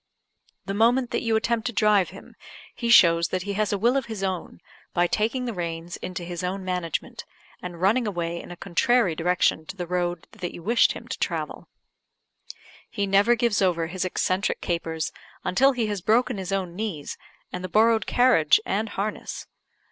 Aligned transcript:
The 0.65 0.73
moment 0.73 1.11
that 1.11 1.21
you 1.21 1.35
attempt 1.35 1.67
to 1.67 1.71
drive 1.71 2.09
him, 2.09 2.33
he 2.73 2.89
shows 2.89 3.27
that 3.27 3.43
he 3.43 3.53
has 3.53 3.71
a 3.71 3.77
will 3.77 3.95
of 3.95 4.07
his 4.07 4.23
own, 4.23 4.59
by 4.95 5.05
taking 5.05 5.45
the 5.45 5.53
reins 5.53 5.95
into 5.97 6.23
his 6.23 6.43
own 6.43 6.65
management, 6.65 7.23
and 7.61 7.79
running 7.79 8.07
away 8.07 8.41
in 8.41 8.49
a 8.49 8.55
contrary 8.57 9.13
direction 9.13 9.63
to 9.67 9.75
the 9.77 9.85
road 9.85 10.25
that 10.31 10.55
you 10.55 10.63
wished 10.63 10.93
him 10.93 11.07
to 11.07 11.19
travel. 11.19 11.67
He 12.89 13.05
never 13.05 13.35
gives 13.35 13.61
over 13.61 13.85
his 13.85 14.03
eccentric 14.03 14.59
capers 14.59 15.11
until 15.43 15.71
he 15.71 15.85
has 15.85 16.01
broken 16.01 16.39
his 16.39 16.51
own 16.51 16.75
knees, 16.75 17.15
and 17.53 17.63
the 17.63 17.69
borrowed 17.69 18.07
carriage 18.07 18.59
and 18.65 18.89
harness. 18.89 19.45